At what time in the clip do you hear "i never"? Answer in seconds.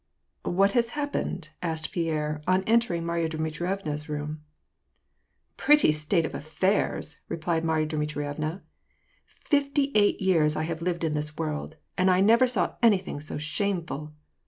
12.09-12.47